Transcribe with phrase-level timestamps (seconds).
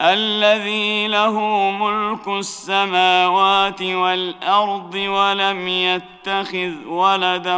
[0.00, 1.40] الذي له
[1.70, 7.56] ملك السماوات والأرض ولم يتخذ ولدا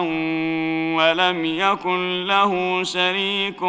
[0.99, 3.61] ولم يكن له شريك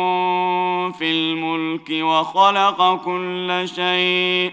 [0.97, 4.51] في الملك وخلق كل شيء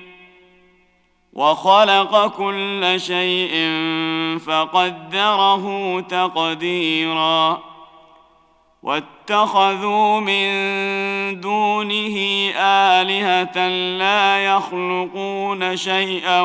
[1.32, 3.52] وخلق كل شيء
[4.46, 7.75] فقدره تقديرا.
[8.86, 10.46] واتخذوا من
[11.40, 12.16] دونه
[12.56, 13.68] آلهة
[13.98, 16.40] لا يخلقون شيئا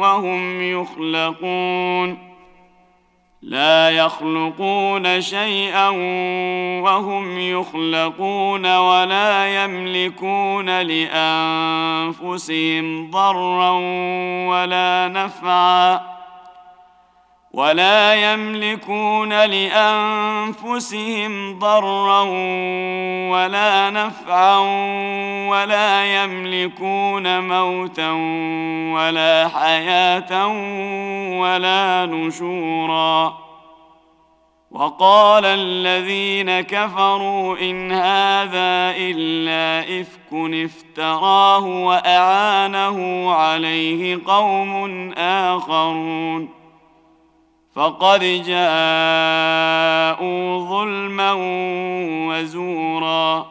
[0.00, 2.28] وهم يخلقون.
[3.42, 5.88] لا يخلقون شيئا
[6.82, 12.40] وهم يخلقون ولا يملكون لأنفسهم
[13.10, 13.70] ضرا
[14.48, 16.17] ولا نفعا.
[17.58, 20.88] ولا يملكون لأنفسهم
[21.58, 22.22] ضرا
[23.30, 24.58] ولا نفعا
[25.48, 28.10] ولا يملكون موتا
[28.94, 30.46] ولا حياة
[31.40, 33.38] ولا نشورا.
[34.70, 46.57] وقال الذين كفروا إن هذا إلا إفك افتراه وأعانه عليه قوم آخرون.
[47.78, 49.78] فقد جاءوا
[50.68, 51.32] ظلما
[52.28, 53.46] وزورا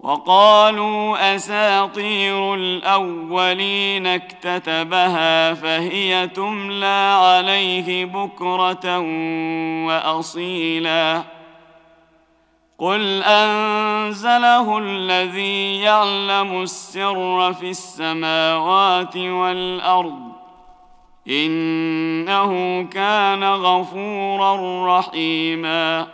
[0.00, 8.98] وقالوا أساطير الأولين اكتتبها فهي تملى عليه بكرة
[9.86, 11.22] وأصيلا
[12.78, 20.37] قل أنزله الذي يعلم السر في السماوات والأرض
[21.28, 26.06] إنه كان غفورا رحيما.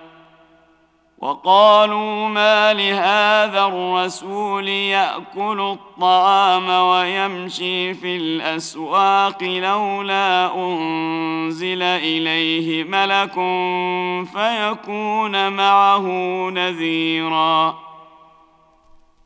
[1.18, 13.34] وقالوا ما لهذا الرسول يأكل الطعام ويمشي في الأسواق لولا أنزل إليه ملك
[14.34, 16.06] فيكون معه
[16.50, 17.83] نذيرا.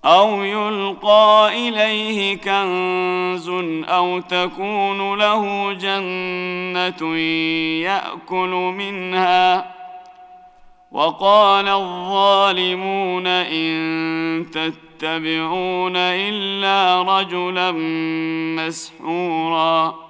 [0.04, 3.48] أو يلقى إليه كنز
[3.88, 7.16] أو تكون له جنة
[7.82, 9.74] يأكل منها.
[10.92, 17.72] وقال الظالمون إن تتبعون إلا رجلا
[18.56, 20.07] مسحورا.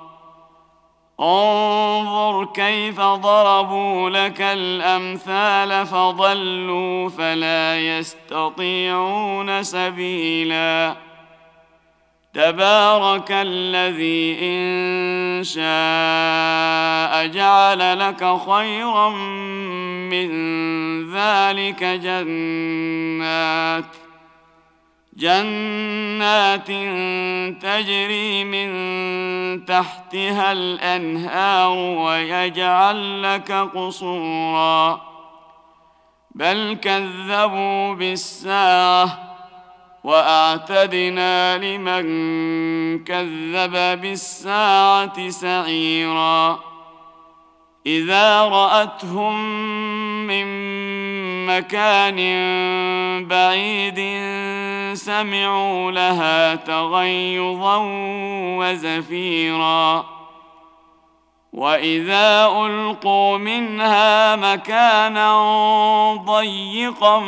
[1.21, 10.97] انظر كيف ضربوا لك الأمثال فضلوا فلا يستطيعون سبيلا.
[12.35, 19.11] تبارك الذي إن شاء جعل لك خيرا
[20.11, 20.31] من
[21.15, 23.85] ذلك جنات.
[25.19, 26.67] جنات
[27.63, 28.71] تجري من
[29.65, 35.01] تحتها الأنهار ويجعل لك قصورا.
[36.31, 39.19] بل كذبوا بالساعة
[40.05, 42.05] وأعتدنا لمن
[43.05, 46.59] كذب بالساعة سعيرا.
[47.87, 49.37] إذا رأتهم
[50.27, 50.47] من
[51.49, 52.19] مكان
[53.29, 53.99] بعيد
[54.95, 57.77] سمعوا لها تغيظا
[58.59, 60.05] وزفيرا.
[61.53, 65.31] وإذا ألقوا منها مكانا
[66.15, 67.21] ضيقا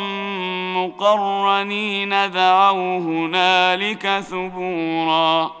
[0.77, 5.60] مقرنين دعوا هنالك ثبورا.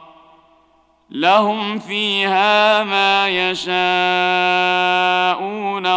[1.11, 3.71] لهم فيها ما يشاءون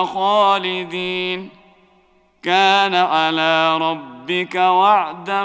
[0.04, 1.48] خالدين.
[2.42, 5.44] كان على ربك وعدا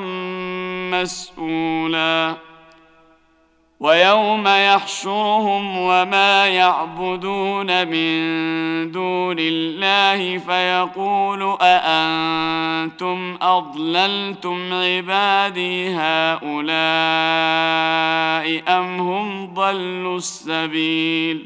[0.93, 2.48] مسؤولا.
[3.79, 16.59] ويوم يحشرهم وما يعبدون من دون الله فيقول أأنتم أضللتم عبادي هؤلاء
[18.77, 21.45] أم هم ضلوا السبيل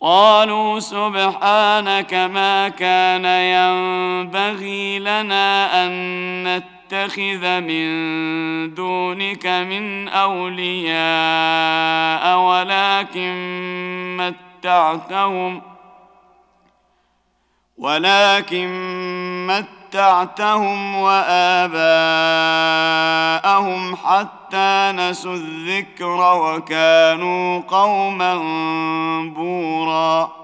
[0.00, 5.92] قالوا سبحانك ما كان ينبغي لنا أن
[6.44, 10.94] نتبع نتخذ من دونك من أولياء
[12.38, 13.34] ولكن
[14.16, 15.62] متعتهم
[17.78, 18.68] ولكن
[19.46, 21.86] متعتهم وآباءهم
[23.96, 28.34] حتى نسوا الذكر وكانوا قوما
[29.34, 30.43] بوراً.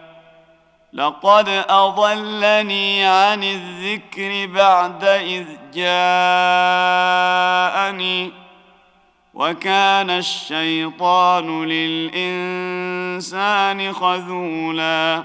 [0.93, 6.51] لقد أضلني عن الذكر بعد إذ جاءني
[9.33, 12.73] وكان الشيطان للإنسان
[13.93, 15.23] خذولا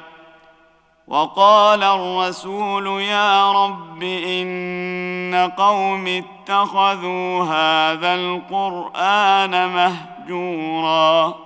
[1.09, 11.46] وقال الرسول يا رب إن قوم اتخذوا هذا القرآن مهجورا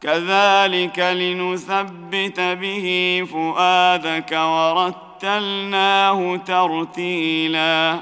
[0.00, 8.00] كذلك لنثبت به فؤادك ورتلناه ترتيلا.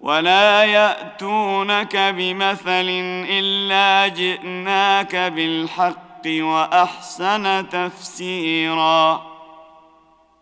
[0.00, 2.88] ولا يأتونك بمثل
[3.28, 9.33] إلا جئناك بالحق وأحسن تفسيرا.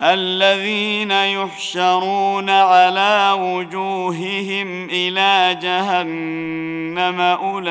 [0.02, 7.68] الذين يحشرون على وجوههم إلى جهنم أولئك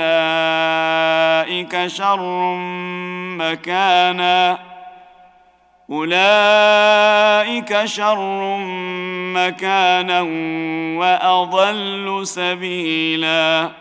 [1.87, 2.55] شر
[3.37, 4.59] مكانا
[5.89, 8.57] أولئك شر
[9.35, 10.21] مكانا
[10.99, 13.80] وأضل سبيلا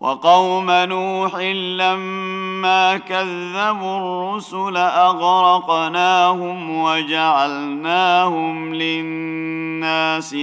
[0.00, 1.34] وقوم نوح
[1.78, 10.34] لما كذبوا الرسل أغرقناهم وجعلناهم للناس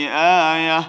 [0.52, 0.84] آية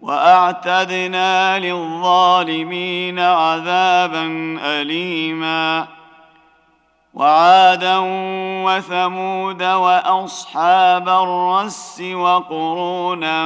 [0.00, 4.26] وأعتدنا للظالمين عذابا
[4.60, 5.86] اليما
[7.16, 7.98] وعادا
[8.64, 13.36] وثمود وأصحاب الرس وقرونا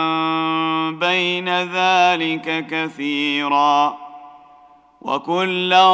[0.91, 3.97] بين ذلك كثيرا
[5.01, 5.89] وكلا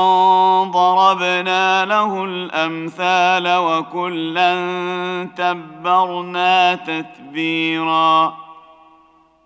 [0.65, 4.55] ضربنا له الأمثال وكلا
[5.37, 8.46] تبرنا تتبيرا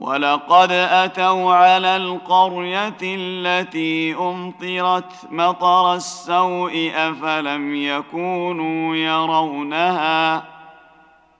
[0.00, 10.44] ولقد أتوا على القرية التي أمطرت مطر السوء أفلم يكونوا يرونها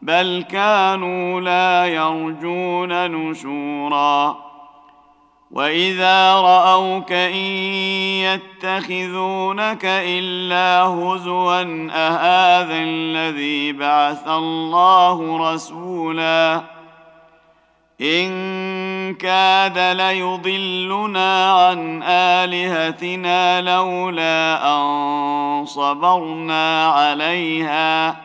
[0.03, 4.37] بل كانوا لا يرجون نشورا
[5.51, 7.45] وإذا رأوك إن
[8.25, 16.80] يتخذونك إلا هزوا أهذا الذي بعث الله رسولا
[18.01, 28.17] إن كاد ليضلنا عن آلهتنا لولا أن صبرنا عليها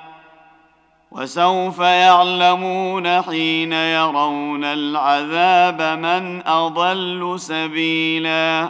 [1.12, 8.70] وسوف يعلمون حين يرون العذاب من أضل سبيلا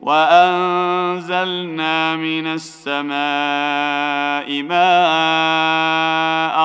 [0.00, 3.12] وأنزلنا من السماء
[4.62, 6.56] ماء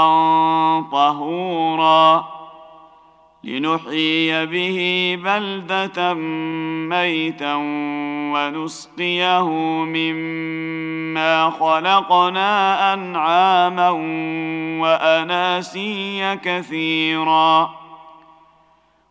[0.91, 2.25] طهورا
[3.43, 4.79] لنحيي به
[5.23, 6.13] بلدة
[6.89, 7.55] ميتا
[8.33, 9.49] ونسقيه
[9.83, 13.89] مما خلقنا أنعاما
[14.81, 17.84] وأناسيا كثيرا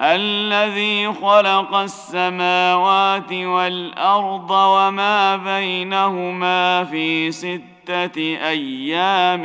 [0.00, 9.42] الذي خلق السماوات والأرض وما بينهما في ستة أيام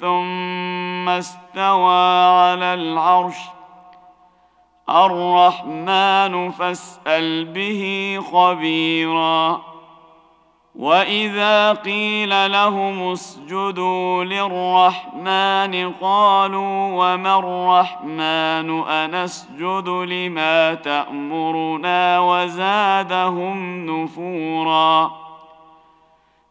[0.00, 3.36] ثم استوى على العرش.
[4.90, 9.73] الرحمن فاسأل به خبيرا.
[10.74, 25.23] واذا قيل لهم اسجدوا للرحمن قالوا وما الرحمن انسجد لما تامرنا وزادهم نفورا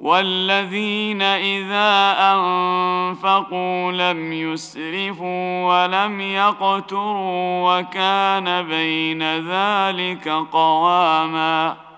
[0.00, 11.89] والذين إذا أنفقوا لم يسرفوا ولم يقتروا وكان بين ذلك قواما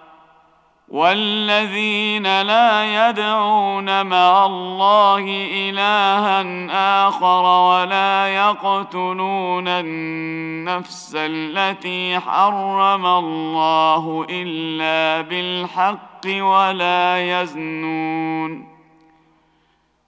[0.93, 16.27] والذين لا يدعون مع الله إلها آخر ولا يقتلون النفس التي حرم الله إلا بالحق
[16.27, 18.73] ولا يزنون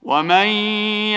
[0.03, 0.47] ومن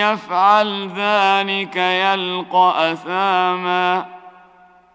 [0.00, 4.17] يفعل ذلك يلقى أثاما